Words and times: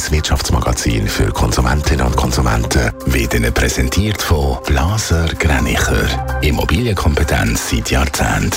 1 0.00 0.12
Wirtschaftsmagazin 0.12 1.06
für 1.06 1.30
Konsumentinnen 1.30 2.06
und 2.06 2.16
Konsumenten 2.16 2.90
wird 3.04 3.34
Ihnen 3.34 3.52
präsentiert 3.52 4.22
von 4.22 4.56
Blaser 4.64 5.26
Greinicher. 5.38 6.40
Immobilienkompetenz 6.40 7.68
seit 7.68 7.90
Jahrzehnten. 7.90 8.50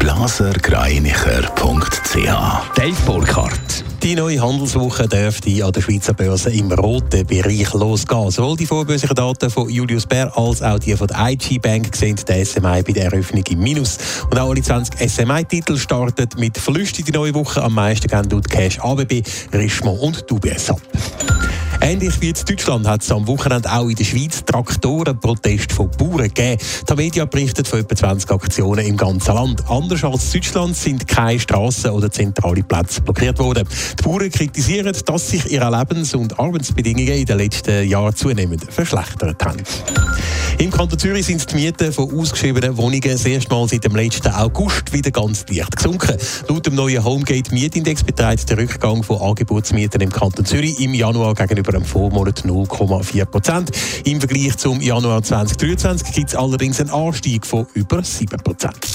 blasergreinicher.ch 0.00 2.74
Dave 2.74 2.96
Burkhardt. 3.06 3.87
Die 4.02 4.14
neue 4.14 4.40
Handelswoche 4.40 5.08
dürfte 5.08 5.64
an 5.64 5.72
der 5.72 5.80
Schweizer 5.80 6.14
Börse 6.14 6.50
im 6.50 6.70
roten 6.70 7.26
Bereich 7.26 7.72
losgehen. 7.74 8.30
Sowohl 8.30 8.56
die 8.56 8.66
vorbörslichen 8.66 9.16
Daten 9.16 9.50
von 9.50 9.68
Julius 9.68 10.06
Baer 10.06 10.30
als 10.38 10.62
auch 10.62 10.78
die 10.78 10.96
von 10.96 11.08
der 11.08 11.16
IG 11.30 11.58
Bank 11.58 11.94
sehen 11.96 12.16
die 12.16 12.44
SMI 12.44 12.82
bei 12.82 12.92
der 12.92 13.06
Eröffnung 13.06 13.42
im 13.50 13.58
Minus. 13.58 13.98
Und 14.30 14.38
auch 14.38 14.50
alle 14.50 14.62
20 14.62 15.10
SMI-Titel 15.10 15.76
starten 15.76 16.28
mit 16.38 16.56
Verlusten 16.56 17.04
die 17.04 17.12
neue 17.12 17.34
Woche. 17.34 17.60
Am 17.60 17.74
meisten 17.74 18.06
gehen 18.06 18.28
dort 18.28 18.48
Cash 18.48 18.78
ABB, 18.78 19.22
Richemont 19.52 20.00
und 20.00 20.30
UBS 20.30 20.70
ab. 20.70 20.80
Ähnlich 21.88 22.20
wie 22.20 22.28
in 22.28 22.34
Deutschland 22.46 22.86
hat 22.86 23.00
es 23.00 23.10
am 23.10 23.26
Wochenende 23.26 23.72
auch 23.72 23.88
in 23.88 23.94
der 23.94 24.04
Schweiz 24.04 24.44
Traktorenproteste 24.44 25.74
von 25.74 25.90
Bauern 25.92 26.24
gegeben. 26.24 26.60
Die 26.86 26.94
Media 26.94 27.24
berichtet 27.24 27.66
von 27.66 27.78
etwa 27.78 27.96
20 27.96 28.30
Aktionen 28.30 28.84
im 28.84 28.98
ganzen 28.98 29.34
Land. 29.34 29.62
Anders 29.70 30.04
als 30.04 30.34
in 30.34 30.42
Deutschland 30.42 30.76
sind 30.76 31.08
keine 31.08 31.40
Straßen 31.40 31.90
oder 31.90 32.10
zentrale 32.10 32.62
Plätze 32.62 33.00
blockiert 33.00 33.38
worden. 33.38 33.66
Die 33.98 34.02
Bauern 34.02 34.30
kritisieren, 34.30 34.94
dass 35.06 35.30
sich 35.30 35.50
ihre 35.50 35.74
Lebens- 35.74 36.14
und 36.14 36.38
Arbeitsbedingungen 36.38 37.14
in 37.14 37.24
den 37.24 37.38
letzten 37.38 37.88
Jahren 37.88 38.14
zunehmend 38.14 38.70
verschlechtert 38.70 39.42
haben. 39.42 39.62
Im 40.58 40.70
Kanton 40.70 40.98
Zürich 40.98 41.24
sind 41.24 41.50
die 41.50 41.54
Mieten 41.54 41.92
von 41.92 42.12
ausgeschriebenen 42.12 42.76
Wohnungen 42.76 43.00
das 43.00 43.24
erste 43.24 43.54
Mal 43.54 43.66
seit 43.68 43.84
dem 43.84 43.94
letzten 43.94 44.32
August 44.32 44.92
wieder 44.92 45.10
ganz 45.10 45.46
leicht 45.48 45.76
gesunken. 45.76 46.16
Laut 46.48 46.66
dem 46.66 46.74
neuen 46.74 47.02
Homegate 47.02 47.54
Mietindex 47.54 48.02
beträgt 48.02 48.50
der 48.50 48.58
Rückgang 48.58 49.02
von 49.04 49.22
Angebotsmieten 49.22 50.00
im 50.00 50.10
Kanton 50.10 50.44
Zürich 50.44 50.80
im 50.80 50.94
Januar 50.94 51.34
gegenüber 51.34 51.77
dem 51.78 51.84
Vormonat 51.84 52.44
0,4 52.44 53.24
Prozent. 53.24 53.70
Im 54.04 54.20
Vergleich 54.20 54.56
zum 54.56 54.80
Januar 54.80 55.22
2023 55.22 56.12
gibt 56.12 56.30
es 56.30 56.36
allerdings 56.36 56.80
einen 56.80 56.90
Anstieg 56.90 57.46
von 57.46 57.66
über 57.74 58.02
7 58.02 58.38
Prozent. 58.42 58.88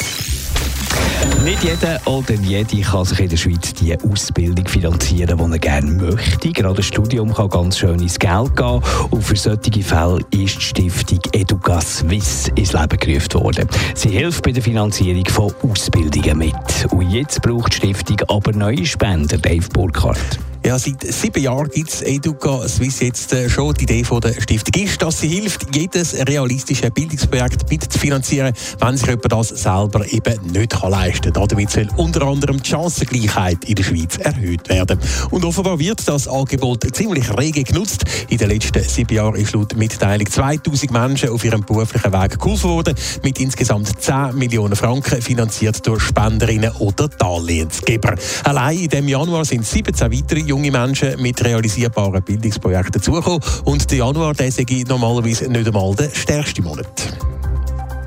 Nicht 1.43 1.63
jeder 1.63 1.99
oder 2.05 2.33
jede 2.33 2.81
kann 2.81 3.05
sich 3.05 3.19
in 3.19 3.29
der 3.29 3.37
Schweiz 3.37 3.73
die 3.73 3.97
Ausbildung 3.99 4.67
finanzieren, 4.67 5.37
die 5.37 5.51
er 5.53 5.59
gerne 5.59 5.91
möchte. 5.91 6.51
Gerade 6.51 6.75
das 6.75 6.85
Studium 6.85 7.33
kann 7.33 7.49
ganz 7.49 7.77
schön 7.79 7.99
ins 7.99 8.19
Geld 8.19 8.55
gehen. 8.55 8.81
Und 9.09 9.23
für 9.23 9.35
solche 9.35 9.83
Fälle 9.83 10.19
ist 10.31 10.57
die 10.57 10.61
Stiftung 10.61 11.19
Educa 11.31 11.81
Swiss 11.81 12.49
ins 12.55 12.73
Leben 12.73 12.97
gerufen 12.97 13.33
worden. 13.41 13.67
Sie 13.95 14.09
hilft 14.09 14.43
bei 14.43 14.51
der 14.51 14.63
Finanzierung 14.63 15.25
von 15.25 15.53
Ausbildungen 15.63 16.37
mit. 16.37 16.53
Und 16.91 17.09
jetzt 17.09 17.41
braucht 17.41 17.73
die 17.73 17.77
Stiftung 17.77 18.21
aber 18.27 18.51
neue 18.53 18.85
Spender, 18.85 19.37
Dave 19.37 19.67
Burkhardt. 19.69 20.39
Ja, 20.65 20.79
seit 20.79 21.03
sieben 21.13 21.43
Jahren 21.43 21.69
gibt 21.69 21.89
es 21.89 22.01
Educa 22.03 22.65
Swiss 22.69 23.01
jetzt 23.01 23.33
äh, 23.33 23.49
schon. 23.49 23.73
Die 23.73 23.83
Idee 23.83 24.05
von 24.05 24.21
der 24.21 24.39
Stiftung 24.39 24.81
ist, 24.81 25.01
dass 25.01 25.19
sie 25.19 25.27
hilft, 25.27 25.75
jedes 25.75 26.13
realistische 26.13 26.89
Bildungsprojekt 26.89 27.69
mitzufinanzieren, 27.69 28.53
wenn 28.79 28.95
sich 28.95 29.07
jemand 29.07 29.29
das 29.33 29.49
selber 29.49 30.09
eben 30.09 30.51
nicht 30.53 30.71
kann 30.71 30.91
leisten 30.91 31.33
kann. 31.33 31.49
Damit 31.49 31.69
soll 31.69 31.89
unter 31.97 32.21
anderem 32.21 32.63
die 32.63 32.69
Chancengleichheit 32.69 33.65
in 33.65 33.75
der 33.75 33.83
Schweiz 33.83 34.17
erhöht 34.17 34.69
werden. 34.69 34.99
Und 35.31 35.43
offenbar 35.43 35.79
wird 35.79 36.07
das 36.07 36.29
Angebot 36.29 36.87
ziemlich 36.95 37.29
rege 37.37 37.65
genutzt. 37.65 38.05
In 38.29 38.37
den 38.37 38.47
letzten 38.47 38.83
sieben 38.83 39.15
Jahren 39.15 39.35
ist 39.35 39.51
laut 39.51 39.75
Mitteilung 39.75 40.29
2000 40.29 40.91
Menschen 40.91 41.29
auf 41.29 41.43
ihrem 41.43 41.65
beruflichen 41.65 42.13
Weg 42.13 42.39
geholfen 42.39 42.69
worden, 42.69 42.95
mit 43.21 43.37
insgesamt 43.41 44.01
10 44.01 44.35
Millionen 44.35 44.77
Franken 44.77 45.21
finanziert 45.21 45.85
durch 45.85 46.03
Spenderinnen 46.03 46.71
oder 46.79 47.09
Darlehensgeber. 47.09 48.15
Allein 48.45 48.79
in 48.79 48.89
dem 48.89 49.09
Januar 49.09 49.43
sind 49.43 49.65
17 49.65 50.09
weitere 50.09 50.52
junge 50.53 50.69
Menschen 50.69 51.19
mit 51.19 51.43
realisierbaren 51.43 52.21
Bildungsprojekten 52.21 52.91
dazugekommen. 52.91 53.41
Und 53.63 53.89
der 53.89 53.97
Januar, 53.97 54.35
der 54.35 54.51
sei 54.51 54.83
normalerweise 54.87 55.49
nicht 55.49 55.65
einmal 55.65 55.95
der 55.95 56.11
stärkste 56.13 56.61
Monat. 56.61 57.17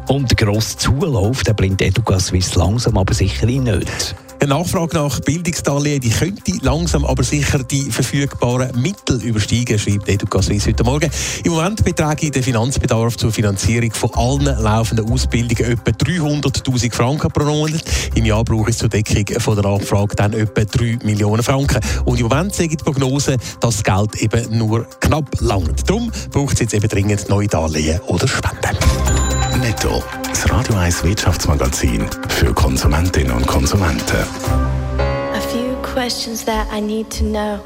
Und 0.06 0.30
der 0.30 0.46
grosse 0.46 0.76
Zulauf, 0.76 1.42
der 1.42 1.54
bringt 1.54 1.82
Educa 1.82 2.20
Swiss 2.20 2.54
langsam 2.54 2.98
aber 2.98 3.14
sicher 3.14 3.46
nicht. 3.46 4.14
Die 4.42 4.46
Nachfrage 4.46 4.96
nach 4.96 5.18
Bildungsdarlehen 5.20 6.00
die 6.00 6.10
könnte 6.10 6.52
langsam 6.60 7.04
aber 7.04 7.22
sicher 7.22 7.64
die 7.64 7.90
verfügbaren 7.90 8.80
Mittel 8.80 9.20
übersteigen, 9.22 9.78
schreibt 9.78 10.08
Educa 10.08 10.42
Suisse 10.42 10.68
heute 10.68 10.84
Morgen. 10.84 11.10
Im 11.44 11.52
Moment 11.52 11.84
beträgt 11.84 12.34
der 12.34 12.42
Finanzbedarf 12.42 13.16
zur 13.16 13.32
Finanzierung 13.32 13.92
von 13.92 14.10
allen 14.14 14.62
laufenden 14.62 15.10
Ausbildungen 15.10 15.72
etwa 15.72 15.90
300'000 15.90 16.94
Franken 16.94 17.30
pro 17.30 17.44
Monat. 17.44 17.82
Im 18.14 18.24
Jahr 18.24 18.44
braucht 18.44 18.70
es 18.70 18.78
zur 18.78 18.88
Deckung 18.88 19.40
von 19.40 19.60
der 19.60 19.70
Nachfrage 19.70 20.14
dann 20.14 20.32
etwa 20.32 20.64
3 20.64 20.98
Millionen 21.02 21.42
Franken. 21.42 21.80
Und 22.04 22.20
im 22.20 22.28
Moment 22.28 22.54
sagen 22.54 22.70
die 22.70 22.76
Prognose, 22.76 23.36
dass 23.60 23.82
das 23.82 23.84
Geld 23.84 24.16
eben 24.22 24.58
nur 24.58 24.86
knapp 25.00 25.28
langt. 25.40 25.88
Darum 25.88 26.12
braucht 26.30 26.54
es 26.54 26.60
jetzt 26.60 26.74
eben 26.74 26.88
dringend 26.88 27.28
neue 27.28 27.48
Darlehen 27.48 28.00
oder 28.06 28.28
Spenden. 28.28 28.76
Netto, 29.76 30.02
das 30.26 30.50
Radio 30.50 30.74
1 30.76 31.04
Wirtschaftsmagazin 31.04 32.06
für 32.28 32.54
Konsumentinnen 32.54 33.30
und 33.30 33.46
Konsumenten. 33.46 34.16
A 35.34 35.40
few 35.50 35.76
questions 35.82 36.42
that 36.46 36.66
I 36.74 36.80
need 36.80 37.10
to 37.10 37.24
know. 37.24 37.58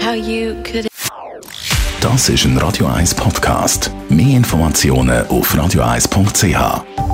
How 0.00 0.14
you 0.14 0.54
could. 0.62 0.88
Das 2.00 2.30
ist 2.30 2.46
ein 2.46 2.56
Radio 2.56 2.86
1 2.86 3.14
Podcast. 3.14 3.90
Mehr 4.08 4.38
Informationen 4.38 5.26
auf 5.26 5.54
radio1.ch. 5.54 7.11